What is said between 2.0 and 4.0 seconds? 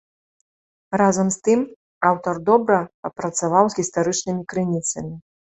аўтар добра папрацаваў з